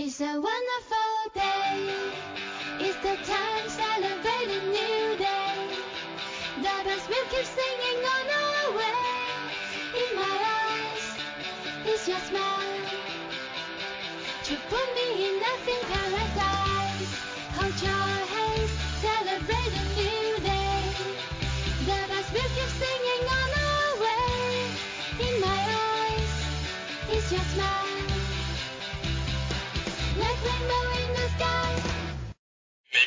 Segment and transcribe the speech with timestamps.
[0.00, 2.12] It's a wonderful day.
[2.78, 3.68] It's the time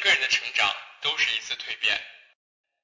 [0.02, 2.04] 个人的成长都是一次蜕变，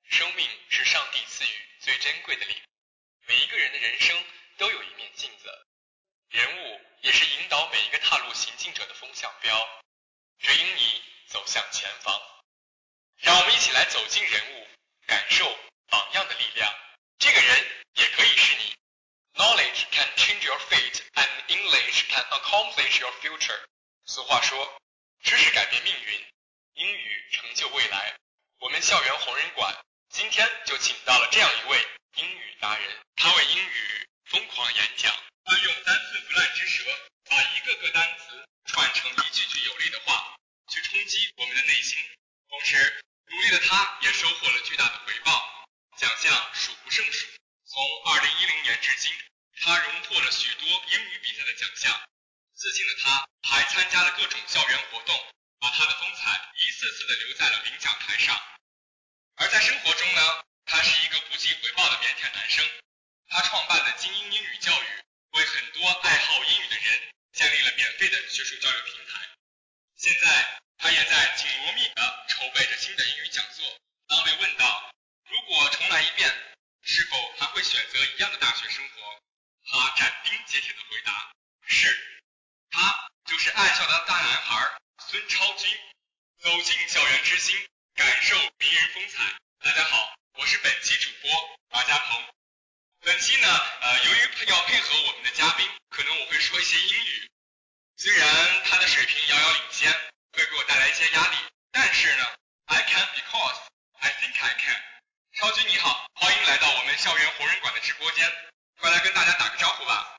[0.07, 3.27] 生命是上帝赐予最珍贵的礼物。
[3.27, 4.15] 每一个人的人生
[4.57, 5.65] 都有一面镜子，
[6.29, 9.83] 人物也是引导每一个踏入行进者的风向标，
[10.37, 12.21] 指引你走向前方。
[13.17, 14.67] 让我们一起来走进人物，
[15.07, 16.71] 感受榜样的力量。
[17.17, 18.75] 这个人也可以是你。
[19.33, 23.59] Knowledge can change your fate, and English can accomplish your future.
[24.05, 24.79] 俗话说，
[25.23, 26.25] 知识改变命运，
[26.77, 28.15] 英语成就未来。
[28.59, 29.75] 我们校园红人馆
[30.09, 35.11] 今天就请到了这样一位英语达人，他为英语疯狂演讲，
[35.43, 36.83] 他用单寸不烂之舌，
[37.25, 40.37] 把一个个单词串成一句句有力的话，
[40.69, 41.97] 去冲击我们的内心。
[42.47, 45.65] 同时，努力的他也收获了巨大的回报，
[45.97, 47.25] 奖项数不胜数。
[47.65, 49.11] 从2010年至今，
[49.61, 51.99] 他荣获了许多英语比赛的奖项。
[52.53, 55.15] 自信的他还参加了各种校园活动，
[55.59, 58.39] 把他的风采一次次的留在了领奖台上。
[59.35, 62.65] 而在生活中呢，他是一个不计回报的腼腆男生。
[63.29, 64.87] 他创办的精英英语教育，
[65.31, 69.19] 为很多爱好英语的人建立了免费的学术交流平台。
[69.97, 73.65] 现在，他也在紧锣密鼓的筹备着新的英语讲座。
[74.07, 74.91] 当被问到
[75.25, 76.33] 如果重来一遍，
[76.81, 79.21] 是否还会选择一样的大学生活，
[79.65, 81.31] 他斩钉截铁的回答：
[81.67, 82.23] 是。
[82.71, 85.69] 他就是爱笑的大男孩孙超军。
[86.39, 87.55] 走进校园之星，
[87.95, 89.23] 感受名人风采。
[89.63, 91.31] 大家好，我是本期主播
[91.69, 92.23] 马家鹏。
[93.01, 93.47] 本期呢，
[93.81, 94.17] 呃，由于
[94.47, 97.29] 要配合我们的嘉宾，可能我会说一些英语。
[97.95, 99.91] 虽然他的水平遥遥领先，
[100.33, 101.37] 会给我带来一些压力，
[101.71, 102.25] 但是呢
[102.65, 103.57] ，I can because
[103.99, 104.83] I think I can。
[105.33, 108.31] 超军你好，欢迎来到我们校园红人馆的直播间，
[108.79, 110.17] 快来跟大家打个招呼吧。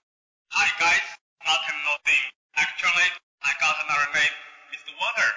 [0.51, 1.05] Hi guys,
[1.45, 2.33] nothing, nothing.
[2.55, 4.33] Actually, I got another name,
[4.72, 4.92] Mr.
[4.98, 5.30] Water,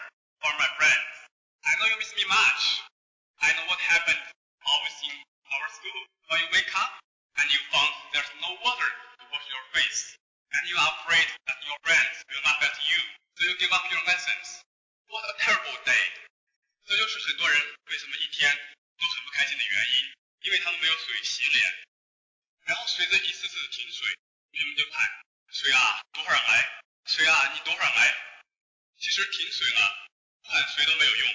[0.42, 1.14] for my friends.
[1.66, 2.62] I know you miss me much.
[3.42, 4.22] I know what happened
[4.66, 5.16] always in
[5.50, 6.00] our school.
[6.30, 6.92] When you wake up
[7.42, 8.90] and you found there's no water
[9.20, 10.16] to wash your face,
[10.56, 12.98] and you are afraid that your friends will laugh at you,
[13.36, 14.62] so you give up your lessons.
[15.10, 16.06] What a terrible day.
[16.86, 17.58] 这就是很多人
[17.90, 18.46] 为什么一天
[18.98, 20.14] 都很不开心的原因，
[20.46, 21.62] 因为他们没有水洗脸。
[22.64, 24.06] 然后随着一次次的停水，
[24.50, 26.82] 同学们就喊：“水啊，多会儿来！
[27.06, 28.29] 水啊，你多会儿来！”
[29.01, 29.81] 其实停水了，
[30.45, 31.25] 喊谁都没有用。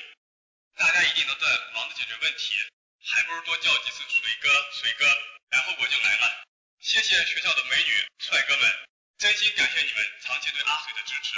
[0.79, 2.55] 大家一定都在忙着解决问题，
[3.03, 5.05] 还不如多叫几次水哥、水哥，
[5.51, 6.47] 然后我就来了。
[6.79, 8.71] 谢谢学校的美女、帅哥们，
[9.19, 11.35] 真心感谢你们长期对阿水的支持。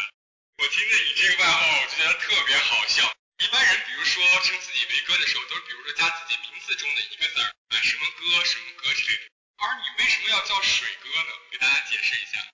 [0.58, 3.10] 我听着你这个外号，我就觉得特别好笑。
[3.38, 9.24] 一般人比如说称自己为哥的时候，都是比如说加自己名字中的一个字儿，什么哥什么哥之类的。
[9.64, 11.32] 而你为什么要叫水哥呢？
[11.50, 12.44] 给大家解释一下。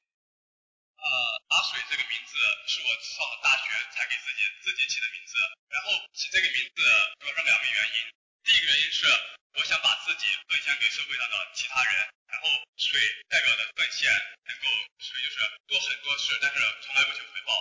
[1.04, 1.08] 呃，
[1.52, 2.32] 阿水这个名字
[2.64, 5.36] 是我上了大学才给自己自己起的名字。
[5.68, 6.80] 然后起这个名字
[7.20, 7.96] 主要是两个原因。
[8.40, 9.04] 第一个原因是
[9.52, 11.92] 我想把自己奉献给社会上的其他人，
[12.28, 12.48] 然后
[12.80, 12.96] 水
[13.28, 14.08] 代表的奉献
[14.48, 14.64] 能够
[14.98, 15.36] 水就是
[15.68, 17.52] 做很多事，但是从来不求回报。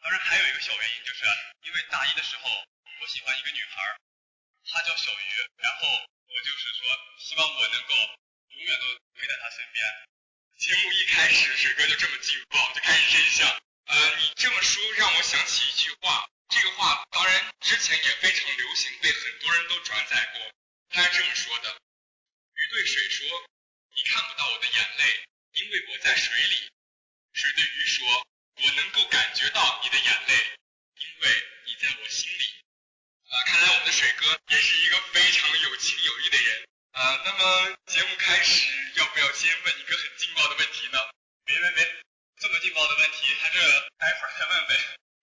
[0.00, 1.24] 当然还有一个小原因，就是
[1.64, 2.48] 因为大一的时候
[3.00, 3.96] 我喜欢一个女孩，
[4.68, 5.88] 她叫小鱼，然后
[6.28, 6.84] 我就是说
[7.18, 7.94] 希望我能够
[8.56, 8.84] 永远都
[9.16, 9.84] 陪在她身边。
[10.60, 13.48] 节目一开始，水哥就这么劲爆，就开始真相。
[13.86, 20.52] 呃，你这么说让我想起一句话，这个话当然之前也非常流行，被很多人都转载过。
[20.90, 21.80] 他是这么说的：
[22.52, 23.26] 鱼对水说，
[23.96, 26.68] 你看不到我的眼泪，因为我在水里；
[27.32, 30.58] 水对鱼说，我能够感觉到你的眼泪，
[31.00, 32.44] 因为你在我心里。
[33.32, 36.68] 啊，看来我们的水哥也是一个非常有情有义的人。
[36.92, 38.66] 啊，那么节目开始，
[38.96, 40.98] 要不要先问一个很劲爆的问题呢？
[41.44, 41.86] 别别别，
[42.38, 43.58] 这么劲爆的问题，还是
[43.98, 44.74] 待会儿再问呗。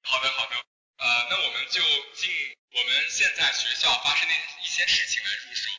[0.04, 0.56] 好的好的，
[0.98, 1.82] 呃，那我们就
[2.16, 2.32] 进
[2.72, 4.34] 我们现在学校发生的
[4.64, 5.70] 一些事情来入手。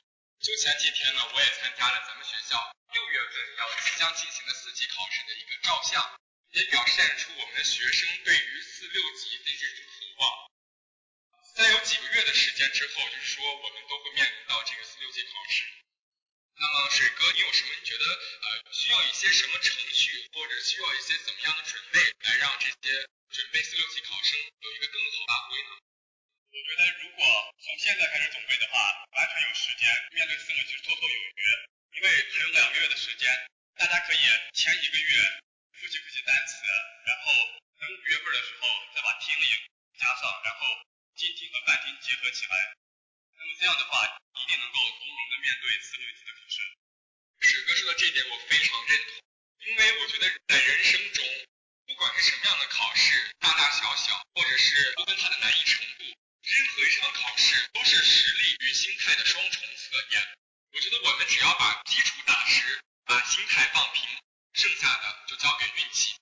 [0.41, 2.61] 就前几天呢，我也参加了咱们学校
[2.93, 6.05] 六月份要即将进行的四级考试的一个照相，
[6.53, 10.49] 也表现出我们的学生对于四六级的这种渴望。
[11.59, 15.67] 在有几个月的时间之后，就是说我们都会面临到这个四六级考试。
[16.55, 17.75] 那么水哥，你有什么？
[17.75, 22.95] 你觉得呃需要一些什么程序，或者需要一些怎么样的准备，来让这些
[23.35, 25.71] 准备四六级考生有一个更好的发挥呢？
[26.47, 27.27] 我觉得如果
[27.59, 28.79] 从现在开始准备的话，
[29.19, 31.43] 完全有时间面对四六级绰绰有余，
[31.99, 33.27] 因为还有两个月的时间，
[33.75, 34.23] 大家可以
[34.55, 35.43] 前一个月
[35.75, 36.63] 复习复习单词，
[37.03, 37.35] 然后
[37.83, 39.47] 等五月份的时候再把听力
[39.99, 40.87] 加上，然后
[41.19, 42.55] 进听和泛听结合起来，
[43.35, 44.07] 那么这样的话
[44.39, 46.63] 一定能够从容的面对四六级的考试。
[47.43, 49.19] 史哥说的这点我非常认同，
[49.67, 51.27] 因为我觉得在人生中，
[51.87, 60.23] 不管是什么样的考试，大大小小，或者是不分它的难易程度，任何一场考试都是实力与心态的双重测验。
[60.71, 64.07] 我觉得我们只要把基础打实，把心态放平，
[64.55, 66.15] 剩下的就交给运气。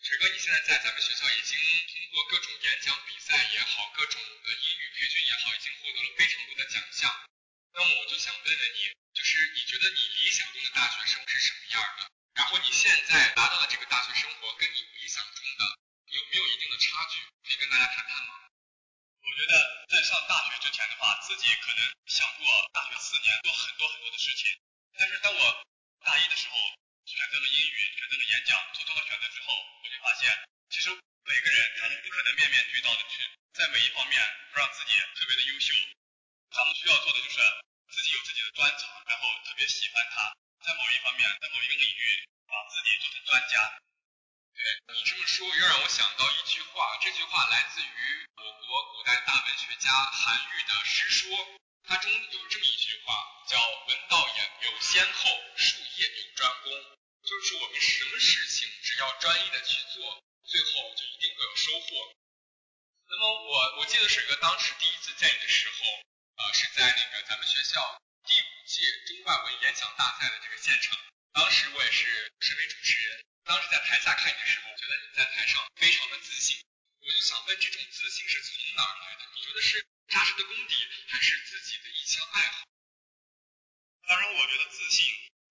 [0.00, 1.60] 史哥，你现在在咱们学校已经
[1.92, 3.18] 通过各种演讲比
[3.54, 7.06] 也好，各种的英语培训也好，已经获得了非常多的奖项。
[7.72, 12.10] 那么我就想问问你，就是你觉得你理想中的大学生是什么样的？
[12.34, 15.62] 然后你现在达到的这个大学生活跟你理想中的
[16.10, 17.22] 有没有一定的差距？
[17.46, 18.50] 可以跟大家谈谈吗？
[19.22, 21.80] 我觉得在上大学之前的话，自己可能
[22.10, 24.50] 想过大学四年做很多很多的事情，
[24.98, 25.40] 但是当我
[26.02, 26.56] 大一的时候
[27.06, 30.26] 选择了英语，选择了演讲，做出了选择之后，我就发现，
[30.70, 30.90] 其实
[31.24, 33.22] 每个人他都不可能面面俱到的去
[33.54, 34.18] 在每一方面
[34.50, 35.70] 都让自己特别的优秀。
[36.50, 37.38] 咱们需要做的就是
[37.86, 40.34] 自己有自己的专长，然后特别喜欢它，
[40.66, 42.02] 在某一方面，在某一个领域
[42.50, 43.78] 把自己做成专家。
[44.58, 44.62] 哎
[44.94, 51.30] 你这么说，又让我想到一句话，这句话来自于我国古代大文学家韩愈的《诗说》，
[51.86, 53.14] 它中有这么一句话，
[53.46, 53.54] 叫
[53.86, 56.72] “文道也有先后，术业有专攻”，
[57.22, 60.03] 就是说我们什么事情只要专一的去做，
[64.04, 65.76] 我我记得水哥当时第一次见你的时候，
[66.36, 67.80] 呃，是在那个咱们学校
[68.28, 70.92] 第五届中外文演讲大赛的这个现场，
[71.32, 72.04] 当时我也是
[72.44, 73.24] 身为主持人。
[73.48, 76.60] 当时在台下看你的时候，我觉得你在台上非常的自信，
[77.00, 79.24] 我就想问，这种自信是从哪儿来的？
[79.32, 80.74] 你觉得是扎实的功底，
[81.08, 82.68] 还是自己的一腔爱好？
[84.06, 85.00] 当然，我觉得自信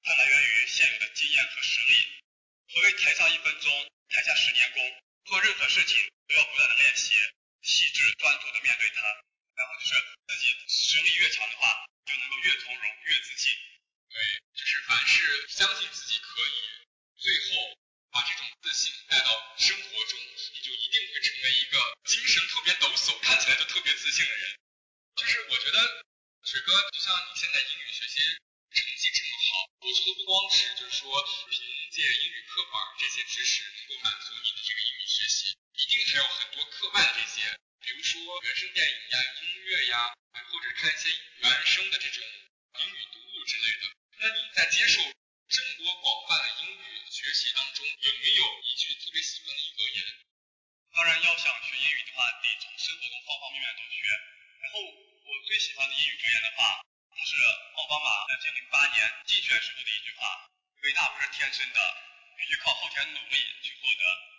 [0.04, 2.22] 它来源于现有的经验和实力。
[2.70, 5.98] 所谓台上一分钟，台下十年功，做任何事情
[6.28, 7.16] 都要不断的练习，
[7.64, 9.02] 细致专注的面对它，
[9.56, 9.96] 然后就是
[10.28, 13.50] 自己实力越强的话，就能够越从容，越自信。
[14.12, 14.20] 对，
[14.54, 16.60] 就是凡是相信自己可以，
[17.18, 17.80] 最后。
[18.14, 24.54] 把这种自信带到生活中，你就一定会成为一个精神特别抖擞、看起来就特别自信的人。
[25.16, 26.06] 就是我觉得
[26.46, 28.22] 水哥，就像你现在英语学习
[28.70, 31.10] 成绩这么好，我觉得不光是就是说
[31.50, 35.02] 凭借英语课本这些知识能够满足你的这个英语
[35.94, 37.46] 学习，一定还有很多课外的这些，
[37.86, 40.18] 比如说原声电影呀、音乐呀，
[40.50, 42.26] 或者看一些原声的这种
[42.82, 43.94] 英语读物之类的。
[44.18, 45.06] 那你在接受
[45.50, 50.02] 这么多广泛的英语学习当中，有没有一句特别喜欢的一格言？
[50.98, 54.02] 当然，要想学英语的话，得从生活中方方面面都学。
[54.66, 56.82] 然后，我最喜欢的英语格言的话，
[57.14, 57.38] 它是
[57.78, 58.98] 奥巴马两千零八年
[59.30, 60.50] 竞选时候的一句话
[60.82, 61.80] ：“伟大不是天生的，
[62.34, 64.33] 必须靠后天努力去获得。”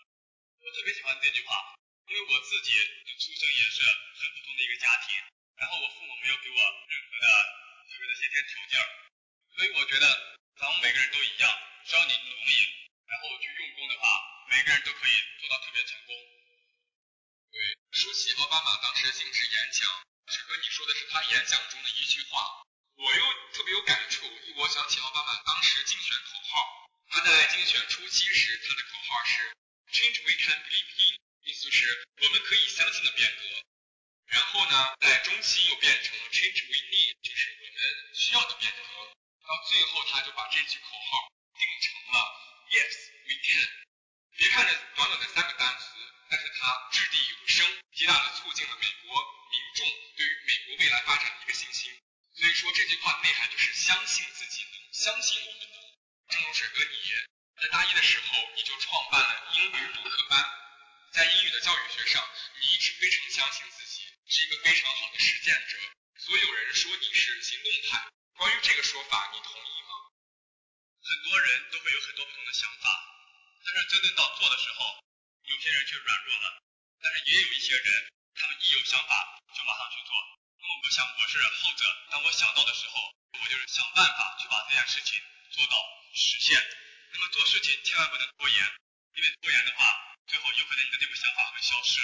[0.65, 1.77] 我特别喜欢这句话，
[2.09, 2.73] 因为我自己
[3.21, 5.13] 出生也是很普通的一个家庭，
[5.61, 6.57] 然后我父母没有给我
[6.89, 7.27] 任何的
[7.85, 8.81] 特别的先天条件，
[9.53, 10.09] 所以我觉得
[10.57, 11.53] 咱们每个人都一样。
[11.85, 12.53] 只要你努力，
[13.05, 14.09] 然后去用功的话，
[14.49, 16.17] 每个人都可以做到特别成功。
[17.53, 17.61] 对，
[17.93, 19.85] 说起奥巴马当时行使演讲，
[20.33, 22.65] 是和你说的是他演讲中的一句话，
[22.97, 24.25] 我又特别有感触。
[24.57, 29.53] 我想起奥巴马当时竞选口号，他在竞选初期时，他的口号是
[29.95, 31.15] Change we can believe in，
[31.47, 31.87] 意思是
[32.19, 33.43] 我们可以相信的变革。
[34.27, 37.79] 然后呢，在中期又变成了 Change we need，就是我们
[38.13, 38.83] 需要的变革。
[39.47, 41.31] 到最后，他就把这句口号。
[41.55, 42.19] 定成了
[42.75, 43.71] Yes we can。
[44.35, 45.87] 别看这短短的三个单词，
[46.29, 47.63] 但是它掷地有声，
[47.95, 49.15] 极大的促进了美国
[49.53, 49.87] 民众
[50.17, 51.95] 对于美国未来发展的一个信心。
[52.35, 55.79] 所以说这句话的内涵就是相信自己能，相信我们能。
[56.31, 56.99] 正如水哥你
[57.61, 60.45] 在大一的时候，你就创办了英语补课班，
[61.13, 62.23] 在英语的教育学上，
[62.61, 65.79] 你一直非常相信自己，是一个非常好的实践者。
[66.19, 69.93] 所有人说你是行动派，关于这个说法，你同意吗？
[71.01, 72.89] 很多人都会有很多不同的想法，
[73.65, 75.05] 但是真正到做的时候，
[75.45, 76.63] 有些人却软弱了。
[77.01, 80.17] 但是也有一些人，他们一有想法就马上去做。
[80.59, 85.21] 那么我想我是后者，当我想到的时候，我就是想办法去把这件事情
[85.53, 85.77] 做到
[86.15, 86.59] 实现。
[87.15, 88.59] 那么做事情千万不能拖延，
[89.15, 89.87] 因为拖延的话，
[90.27, 92.03] 最后有可能你的这个想法会消失。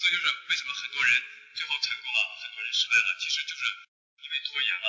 [0.00, 1.22] 这就是为什么很多人
[1.54, 3.62] 最后成功了，很多人失败了，其实就是
[4.24, 4.86] 因为拖延了。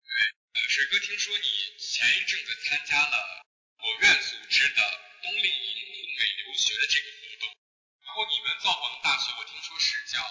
[0.00, 0.08] 对
[0.56, 3.44] 呃，水哥，听说你前一阵子参加了
[3.84, 4.80] 我院组织的
[5.22, 7.52] 冬令营赴美留学的这个活动，
[8.00, 10.24] 然后你们造访的大，学，我听说是叫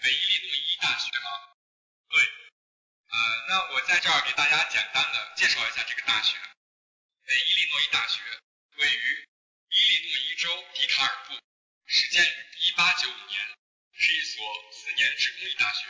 [0.00, 1.28] 北伊利诺伊大学吗？
[2.08, 2.24] 对。
[2.24, 3.18] 呃，
[3.48, 6.38] 那我在这儿给大家简单的介绍一下这个大学。
[7.32, 8.20] 北伊利诺伊大学
[8.76, 9.24] 位于
[9.70, 11.40] 伊利诺伊州迪卡尔布，
[11.86, 13.40] 始建于1895年，
[13.96, 15.80] 是一所四年制公立大学，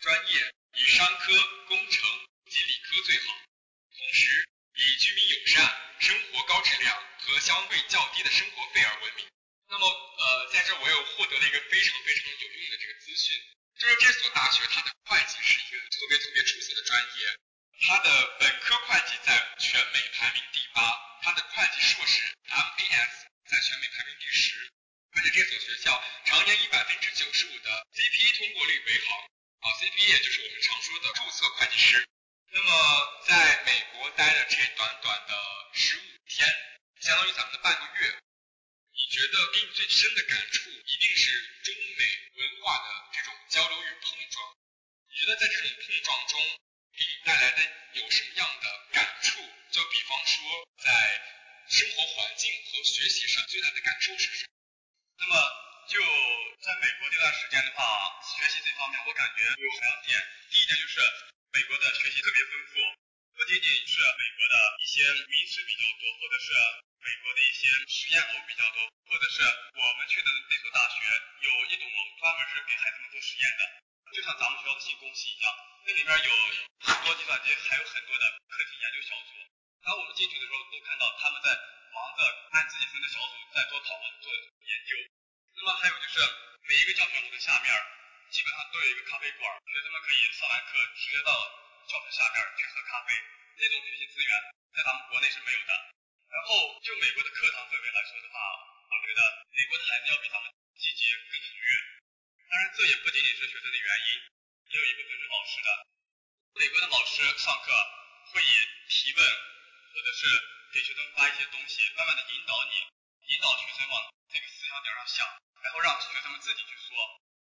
[0.00, 1.34] 专业以商科、
[1.66, 2.06] 工程
[2.48, 3.34] 及理科最好，
[3.98, 9.26] 同时以居民友善、生活高质量和相对较低的生活费而闻名。
[9.66, 13.34] 那么，呃，在这我又获得了一个非常非常有用的这个资讯，
[13.76, 17.38] 就是这所大学它的会计是一个特别特别出色的专业，
[17.80, 20.80] 他的本科会计在全美排名第八，
[21.22, 23.12] 他的会计硕士 MAS
[23.44, 24.72] 在全美排名第十，
[25.12, 29.16] 而且这所学校常年以百分之九十五的 CPA 通过率为豪，
[29.60, 32.06] 啊，CPA 也就是我们常说的注册会计师。
[32.48, 35.34] 那么在美国待的这短短的
[35.74, 36.48] 十五天，
[37.00, 38.18] 相当于咱们的半个月。
[38.96, 41.30] 你觉得给你最深的感触一定是
[41.62, 42.04] 中美
[42.40, 44.56] 文化的这种交流与碰撞。
[45.08, 46.40] 你觉得在这种碰撞中
[46.96, 47.60] 给你带来的
[48.00, 49.36] 有什么样的感触？
[49.70, 50.40] 就比方说
[50.80, 50.90] 在
[51.68, 54.50] 生活环境和学习上最大的感受是什么？
[55.20, 55.34] 那么
[55.92, 56.00] 就
[56.64, 57.84] 在美国这段时间的话，
[58.24, 60.16] 学习这方面我感觉有两点。
[60.48, 60.96] 第一点就是
[61.52, 62.80] 美国的学习特别丰富，
[63.36, 66.52] 不仅仅是美国的一些名词比较多，或者是。
[67.06, 71.06] 美国的一些实验楼比较多，或者是我们去的那所大学
[71.38, 73.62] 有一栋楼专门是给孩子们做实验的，
[74.12, 75.52] 就像咱们学校的新工系一样，
[75.86, 76.30] 那里面有
[76.80, 79.30] 很多计算机，还有很多的科技研究小组。
[79.82, 81.50] 当我们进去的时候，都看到他们在
[81.92, 82.20] 忙着
[82.52, 84.96] 按自己分的小组在做讨论、做研究。
[85.54, 86.20] 那么还有就是
[86.66, 87.70] 每一个教学楼的下面
[88.30, 91.30] 基本上都有一个咖啡馆，同学们可以上完课直接到
[91.86, 93.14] 教室下面去喝咖啡。
[93.56, 94.30] 这种学习资源
[94.74, 95.72] 在咱们国内是没有的。
[96.28, 98.36] 然后就美国的课堂氛围来说的话，
[98.90, 99.20] 我觉得
[99.54, 101.72] 美国的孩子要比咱们积极更活跃。
[102.48, 104.08] 当然，这也不仅仅是学生的原因，
[104.70, 105.68] 也有一部分是老师的。
[106.54, 107.68] 美国的老师上课
[108.32, 108.52] 会以
[108.88, 109.20] 提问，
[109.92, 110.24] 或者是
[110.72, 112.74] 给学生发一些东西，慢慢的引导你，
[113.34, 115.26] 引导学生往这个思想点上想，
[115.62, 116.96] 然后让学生们自己去说。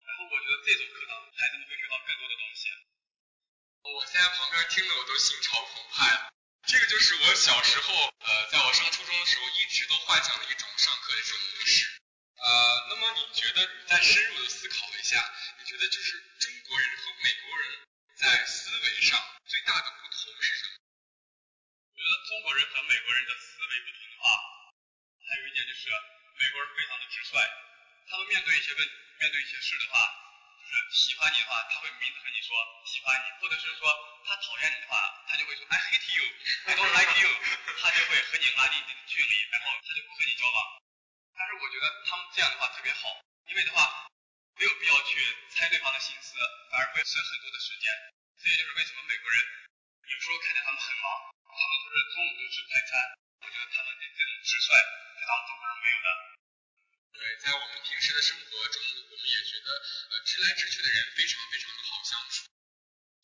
[0.05, 2.69] 然后我觉得这种课堂，孩子们会学到更多的东西。
[3.81, 6.29] 我现在旁边听的我都心潮澎湃了。
[6.67, 11.98] 这个就是我小时候，呃，在我上初中的时候，一直都幻想的一种上课的一种模式。
[12.39, 15.19] 呃，那么你觉得再深入的思考一下，
[15.59, 17.67] 你觉得就是中国人和美国人
[18.15, 20.79] 在思维上最大的不同是什么？
[21.91, 24.23] 我觉得中国人和美国人的思维不同的话，
[25.27, 25.91] 还有一点就是
[26.39, 27.43] 美国人非常的直率，
[28.07, 28.87] 他们面对一些问，
[29.19, 29.99] 面对一些事的话。
[30.69, 32.53] 就是喜欢你的话，他会明着和你说
[32.85, 33.89] 喜欢你，或者是说
[34.23, 34.95] 他讨厌你的话，
[35.27, 37.29] 他就会说 I hate you，I don't like you，
[37.81, 40.79] 他就会和你拉近一定的距离，然后他就不和你交往。
[41.39, 43.15] 但是我觉得他们这样的话特别好，
[43.47, 43.79] 因为的话
[44.59, 45.15] 没有必要去
[45.55, 46.35] 猜对方的心思，
[46.67, 47.87] 反而会省很多的时间。
[48.35, 49.39] 这也就是为什么美国人
[50.03, 52.91] 有时候看见他们很忙，他们都是中午都吃快餐，
[53.39, 54.67] 我觉得他们的这种直率
[55.15, 56.07] 是咱们中国人没有的。
[57.15, 58.75] 对，在我们平时的生活中，
[59.07, 59.67] 我们也觉得，
[60.11, 62.47] 呃，直来直去的人非常非常的好相处。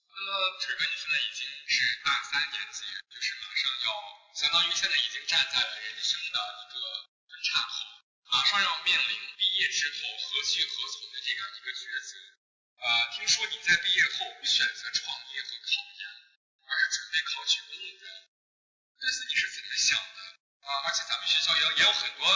[0.07, 2.79] 那么，腿哥，你现在已经是大三年级，
[3.11, 3.87] 就是马上要，
[4.35, 6.75] 相当于现在已经站在了人生的一个
[7.27, 7.94] 分岔口，
[8.35, 12.19] 马上要面临毕业之后何去何从的这样一个抉择。
[12.83, 16.03] 呃，听说你在毕业后选择创业和考研，
[16.67, 18.03] 而是准备考取公务员，
[18.99, 20.19] 但是你是怎么想的？
[20.67, 22.27] 啊，而且咱们学校也也有很多。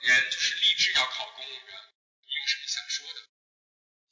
[0.00, 1.72] 人就是立志要考公务员，
[2.20, 3.20] 你有什么想说的？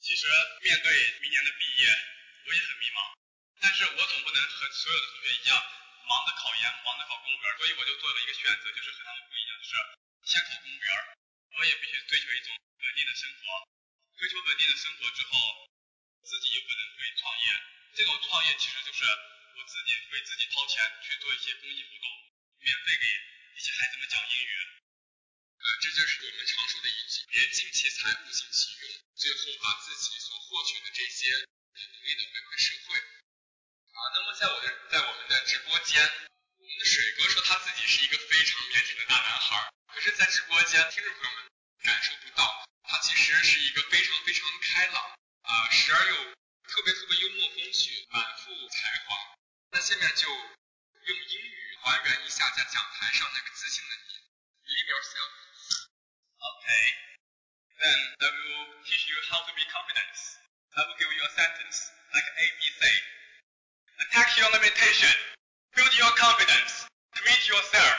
[0.01, 0.25] 其实
[0.65, 0.89] 面对
[1.21, 1.93] 明年的毕业，
[2.49, 3.21] 我也很迷茫，
[3.61, 5.61] 但是我总不能和所有的同学一样，
[6.09, 9.77] 忙着考研，忙着考公务员，所以我就做了一个选择，就是和他们不一样，就是
[10.29, 10.89] 先考公务员，
[11.57, 13.41] 我也必须追求一种稳定的生活，
[14.21, 15.33] 追求稳定的生活之后，
[16.21, 17.45] 自己又不能会创业，
[17.97, 19.09] 这种创业其实就是
[19.57, 22.07] 我自己会自己掏钱去做一些公益活动，
[22.61, 23.05] 免费给
[23.57, 24.53] 一些孩子们讲英语。
[25.57, 33.01] 呃，这就是我们常说的一句“人尽其才，物尽其用”，最后把自己所获取的这些努力的回馈社会。
[33.01, 36.05] 啊，那么在我的在我们的直播间，
[36.61, 41.51] 我们的水哥说他自己是一个非常腼腆的大男孩，可是，在直播间听众朋友们
[41.83, 45.03] 感受不到，他其实是一个非常非常开朗
[45.43, 46.15] 啊，时而又
[46.71, 49.19] 特别特别幽默风趣，满腹才华。
[49.73, 55.33] 那下面就用英语还原一下在讲台上那个自信的你，Leave yourself。
[56.47, 56.95] Okay.
[57.83, 60.15] Then I will teach you how to be confident.
[60.79, 62.87] I will give you a sentence like A B C.
[63.99, 65.11] Attack your limitation.
[65.75, 66.87] Build your confidence.
[67.19, 67.99] Commit yourself.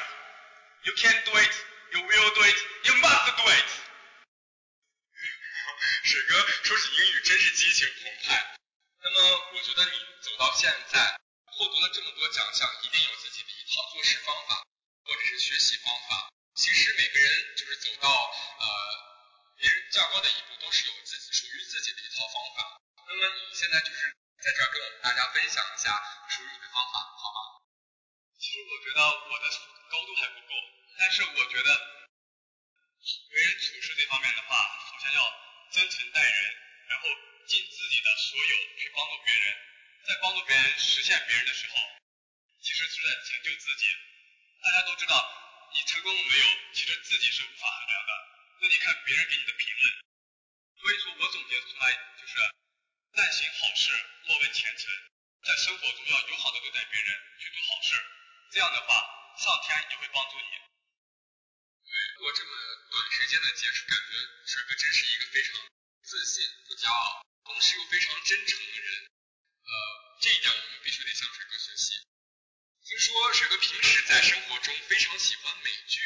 [0.85, 1.65] You can do it.
[1.91, 2.59] You will do it.
[2.85, 3.69] You must do it.
[6.03, 8.55] 水哥说起英语真是激情澎湃。
[9.01, 9.17] 那么
[9.53, 14.63] 我觉得你走到现在，获得了这么多奖项，一定有自己的一套做事方法，
[15.05, 16.29] 或者是学习方法。
[16.55, 18.65] 其实每个人就是走到呃
[19.57, 22.77] 别人较高的一步，都是有自己属于自己的一套方法。
[23.07, 25.89] 那么你现在就是在这儿跟我们大家分享一下
[26.29, 27.39] 属于你的方法，好吗？
[28.37, 29.45] 其实我觉得我的
[29.89, 30.53] 高度还不够，
[30.99, 31.69] 但是我觉得
[33.31, 34.51] 为人处事这方面的话，
[34.91, 35.23] 首先要
[35.71, 36.55] 真诚待人，
[36.91, 37.07] 然后
[37.47, 39.57] 尽自己的所有去帮助别人，
[40.03, 41.75] 在帮助别人实现别人的时候，
[42.61, 43.85] 其实是在成就自己。
[44.59, 45.15] 大家都知道，
[45.73, 48.11] 你成功没有，其实自己是无法衡量的。
[48.59, 49.83] 那你看别人给你的评论，
[50.83, 52.35] 所以说我总结出来就是，
[53.15, 53.87] 但行好事，
[54.27, 54.91] 莫问前程。
[55.47, 57.95] 在生活中要友好的对待别人，去做好事，
[58.51, 58.93] 这样的话，
[59.39, 60.68] 上天也会帮助你。
[62.19, 62.51] 过这么
[62.91, 64.13] 短时间的接触，感觉
[64.45, 65.55] 水哥真是一个非常
[66.03, 69.07] 自信、不骄傲，同时又非常真诚的人。
[69.63, 69.71] 呃，
[70.21, 72.03] 这一点我们必须得向水哥学习。
[72.83, 76.01] 听说水哥平时在生活中非常喜欢美剧，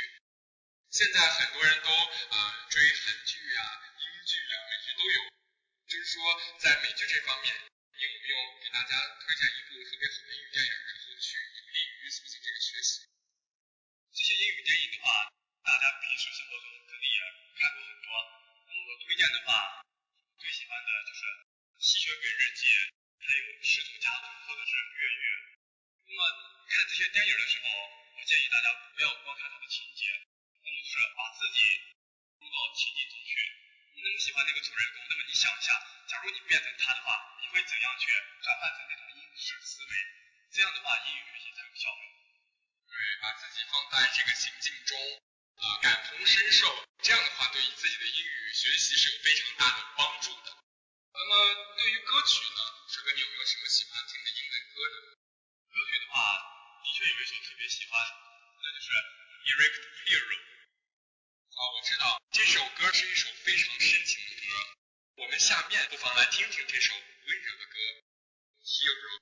[0.91, 3.61] 现在很多人都呃追韩剧啊、
[3.97, 5.33] 英剧啊、美剧都有。
[5.87, 6.21] 就是说，
[6.59, 13.01] 在美剧这方面，你有没有给大家推荐一部特别好的英语电影，然后去有利于促进这个学习？
[14.11, 15.31] 这些英语电影的话，
[15.63, 17.19] 大家平时生活中肯定也
[17.55, 18.07] 看过很多。
[18.67, 19.79] 那么我推荐的话，
[20.35, 21.23] 最喜欢的就是
[21.79, 22.67] 《吸血鬼日记》，
[23.23, 25.23] 还有《失踪家族》或者是《越狱》。
[26.03, 26.19] 那么
[26.67, 27.67] 看这些电影的时候，
[28.11, 30.03] 我建议大家不要光看它的情节，
[30.59, 31.59] 更是把自己
[32.43, 33.31] 融到情景中去。
[33.95, 35.71] 你那么喜欢那个主人公，那么你想一下，
[36.11, 38.11] 假如你变成他的话，你会怎样去
[38.43, 39.91] 转换成那种英式思维？
[40.51, 42.03] 这样的话，英语学习才有效率。
[42.83, 42.93] 对，
[43.23, 44.99] 把自己放在这个情境中，
[45.55, 46.67] 啊、感同身受，
[47.01, 50.57] 这样的话对于自己的英语学习是有非常大的帮助的。
[51.13, 54.97] 那么对于歌曲呢，水哥你有没有什么喜欢听的英文歌呢？
[55.69, 56.19] 歌曲的话，
[56.83, 58.01] 的确有一首特别喜欢，
[58.61, 58.87] 那就是
[59.49, 60.37] Erect Hero。
[61.53, 64.47] 啊，我知道这首歌是一首非常深情的歌，
[65.15, 67.79] 我们下面不妨来听听这首温柔的歌
[68.65, 69.19] 《Hero》。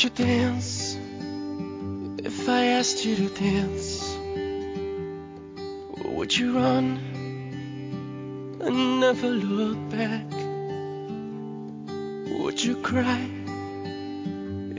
[0.00, 0.96] Would you dance
[2.24, 4.16] if I asked you to dance?
[6.00, 6.98] Or would you run
[8.62, 10.24] and never look back?
[12.40, 13.28] Would you cry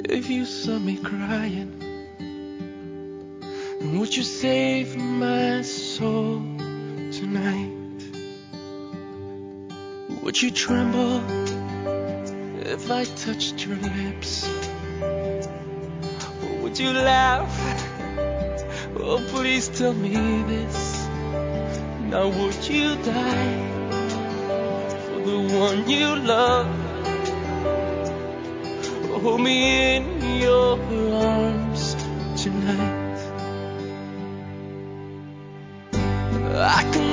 [0.10, 1.72] if you saw me crying?
[3.80, 6.40] And would you save my soul
[7.12, 8.02] tonight?
[10.24, 11.22] Would you tremble
[12.66, 14.71] if I touched your lips?
[16.62, 17.52] Would you laugh?
[18.98, 21.08] Oh, please tell me this.
[22.10, 23.72] Now, would you die
[25.06, 26.68] for the one you love?
[29.22, 30.06] Hold me in
[30.42, 30.80] your
[31.14, 31.96] arms
[32.42, 33.20] tonight.
[36.54, 37.11] I can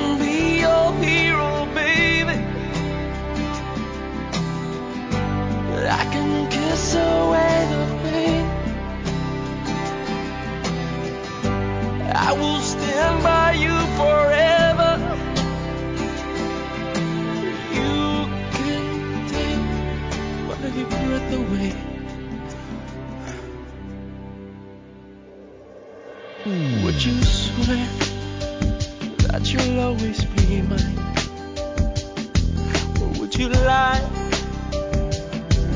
[33.38, 34.02] you lie?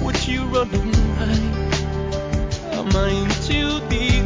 [0.03, 0.69] Would you run
[1.19, 1.63] hide?
[2.75, 4.25] Am I in too deep?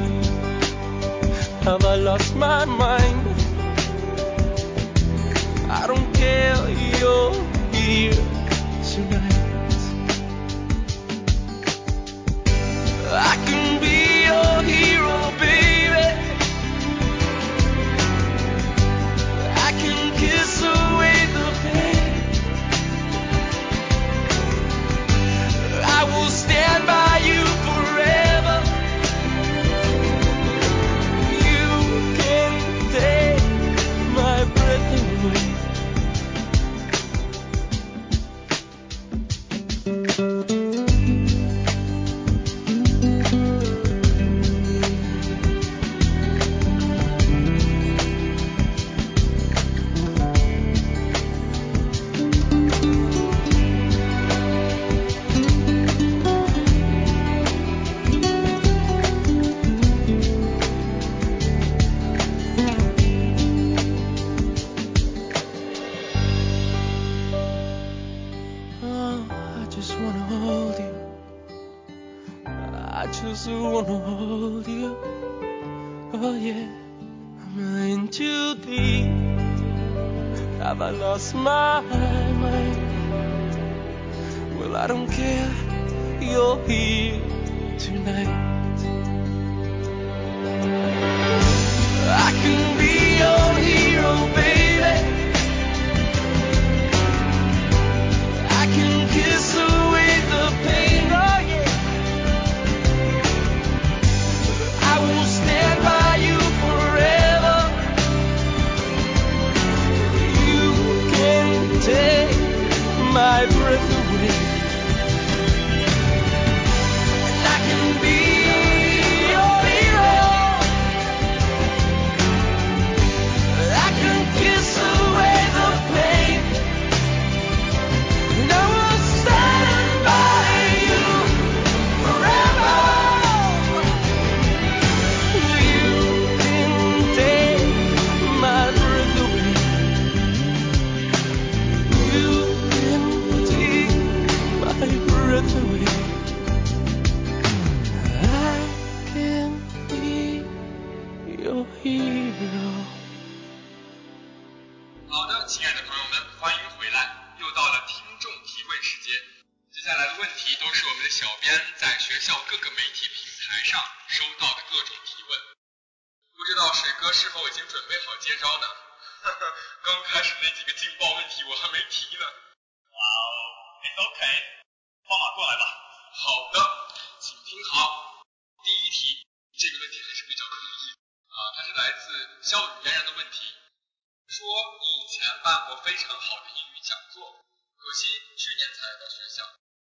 [1.64, 3.05] Have I lost my mind?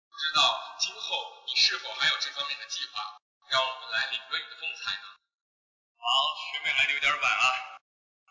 [0.09, 5.07] 不知道今后你是否还有这方面的计划，让我们来领略你的风采呢？
[5.97, 6.05] 好，
[6.51, 7.45] 学妹来的有点晚了。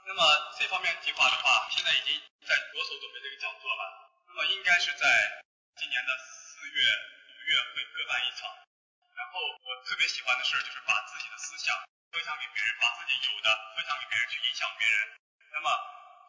[0.07, 0.23] 那么
[0.59, 3.83] 这方面计划的话，现在已经在着手准备这个讲座了。
[4.29, 5.07] 那么应该是在
[5.77, 6.79] 今年的四月、
[7.27, 8.49] 五月会各办一场。
[9.17, 11.75] 然后我特别喜欢的事就是把自己的思想
[12.13, 15.19] 分享给别人，把自己有的分享给别人，去影响别人。
[15.53, 15.69] 那么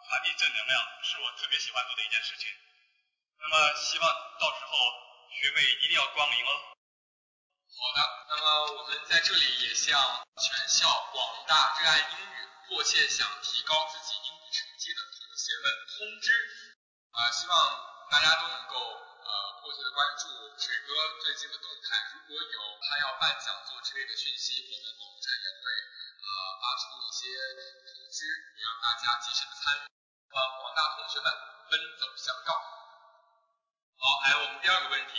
[0.08, 2.50] 传递正能量是我特别喜欢做的一件事情。
[3.40, 4.08] 那么希望
[4.40, 4.74] 到时候
[5.32, 6.52] 学妹一定要光临哦。
[7.78, 9.94] 好的，那么我们在这里也向
[10.34, 12.38] 全校广大热爱英语、
[12.68, 16.34] 迫切想提高自己英语成绩的同学们通知，
[17.12, 17.54] 啊、希望
[18.10, 19.30] 大家都能够呃
[19.62, 20.26] 迫切的关注
[20.58, 25.62] 水哥最近的动态，如果有他要办讲座之类的讯息，我们广播站也会
[26.18, 27.30] 呃发出一些
[27.94, 28.26] 通知，
[28.58, 29.86] 让大家及时的参与，
[30.34, 31.30] 帮广大同学们
[31.70, 32.77] 奔走相告。
[33.98, 35.18] 好，还有我们第二个问题，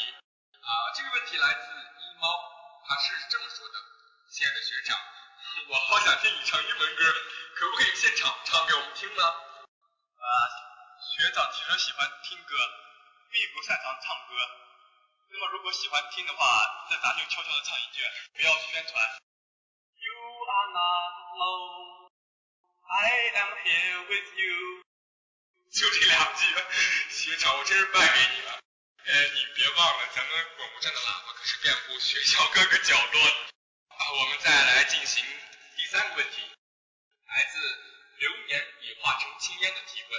[0.62, 1.66] 啊，这个问题来自
[1.98, 2.30] 一猫，
[2.86, 3.74] 他是这么说的：
[4.30, 4.96] 亲爱的学长，
[5.68, 7.04] 我好想听你唱英文歌，
[7.56, 9.24] 可不可以现场唱给我们听呢？
[9.26, 10.26] 啊，
[11.10, 12.54] 学长其实喜欢听歌，
[13.30, 14.34] 并不擅长唱歌。
[15.30, 18.02] 那么如果喜欢听的话，那咱就悄悄的唱一句，
[18.34, 19.18] 不要宣传。
[19.98, 20.14] You
[20.46, 22.10] are not alone,
[22.86, 23.10] I
[23.42, 24.82] am here with you。
[25.74, 26.46] 就这两句，
[27.10, 28.60] 学长，我真是败给你了。
[29.04, 33.36] 呃，你别忘了，咱们广播站的喇叭可是遍布学校各个角落的。
[33.88, 35.24] 啊，我们再来进行
[35.76, 36.42] 第三个问题，
[37.26, 37.58] 来自
[38.18, 40.12] 流年已化成青烟的提问，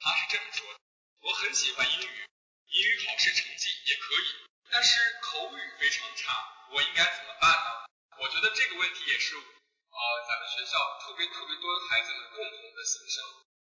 [0.00, 0.80] 他是这么说的：
[1.20, 2.26] 我很喜欢英语，
[2.68, 6.32] 英语考试成绩也可以，但是口语非常差，
[6.70, 7.86] 我应该怎么办呢？
[8.18, 13.24] 我觉得这个问题也是呃咱们学校特别特别多孩子们共同的心声。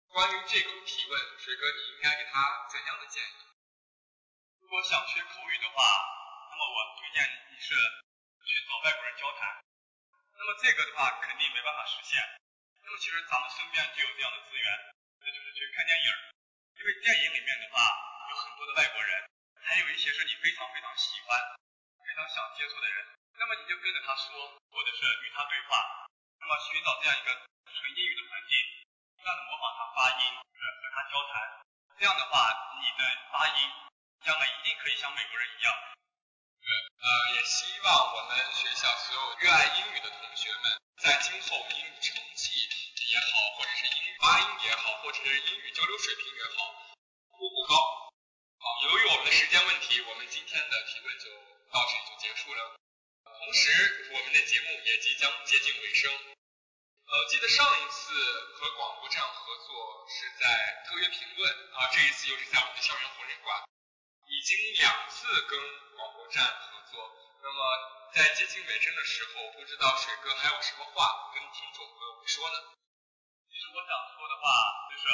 [0.09, 3.49] 关于这个提问，水哥你应该给他怎样的建议？
[4.70, 7.18] 如果想学口语的话，那么我推荐
[7.50, 9.42] 你是去找外国人交谈。
[10.38, 12.22] 那么这个的话肯定没办法实现。
[12.78, 14.66] 那么其实咱们身边就有这样的资源，
[15.18, 16.09] 那就是去看电影。
[16.78, 17.83] 因为电影里面的话
[18.30, 19.11] 有很多的外国人，
[19.59, 21.35] 还有一些是你非常非常喜欢、
[22.06, 23.11] 非常想接触的人。
[23.42, 26.06] 那么你就跟着他说，或者是与他对话。
[26.38, 27.35] 那么寻找这样一个
[27.66, 28.54] 纯英语的环境，
[29.18, 31.59] 不断的模仿他发音，呃和他交谈。
[31.98, 33.02] 这样的话，你的
[33.35, 33.59] 发音
[34.24, 35.72] 将来一定可以像美国人一样。
[37.00, 40.64] 呃，也希望我们学校所有热爱英语的同学们，
[41.00, 42.68] 在今后英语成绩
[43.09, 46.94] 也好，或者是英语发音也好，或者是英语交流水平也好，
[47.33, 47.74] 步步高。
[48.61, 51.33] 好，由于我们的时间问题，我们今天的提问就
[51.72, 52.76] 到这里就结束了。
[53.24, 56.12] 同时，我们的节目也即将接近尾声。
[56.12, 58.12] 呃，记得上一次
[58.54, 63.64] 和广播站合作是在特约评论啊，这一次又是在我们的校园红人馆。
[64.31, 65.59] 已经两次跟
[65.99, 66.95] 广播站合作，
[67.43, 67.59] 那么
[68.14, 72.57] 在接近尾声的时候，不知道水哥还有什么话跟听众朋友们说呢？
[73.51, 74.47] 其实我想说的话
[74.87, 75.11] 就是，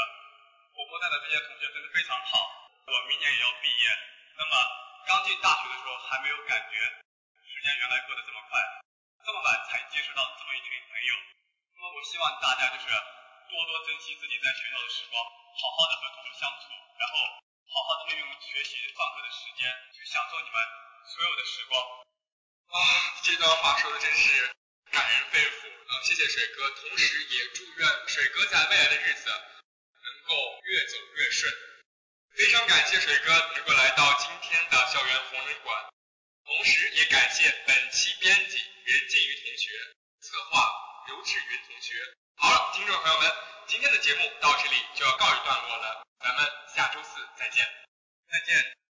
[0.76, 3.84] 广播站的这些同学真的非常好，我明年也要毕业。
[4.36, 4.52] 那么
[5.08, 6.76] 刚进大学的时候还没有感觉，
[7.40, 8.60] 时间原来过得这么快，
[9.24, 11.12] 这么晚才接触到这么一群朋友。
[11.72, 12.92] 那么我希望大家就是
[13.48, 16.68] 多多珍惜自己在学校的时光，好好的和同学相处，
[17.00, 17.16] 然后
[17.68, 20.56] 好好的利用学习放课的时间去享受你们
[21.10, 21.76] 所有的时光。
[22.66, 22.78] 啊，
[23.22, 24.54] 这段话说的真是
[24.90, 25.92] 感人肺腑啊！
[26.02, 31.52] 谢谢水哥，同时也祝愿水哥在未来的日子能够越走越顺。
[32.34, 35.88] 非常感谢水哥能够来到今天的校园红人馆，
[36.44, 39.70] 同时也感谢本期编辑任静瑜同学，
[40.20, 40.70] 策划
[41.08, 41.94] 刘志云同学。
[42.36, 43.32] 好了，听众朋友们，
[43.66, 47.64] 今天的节目到这里就要告一段落了，咱们下周四再见。
[48.30, 48.85] 再见。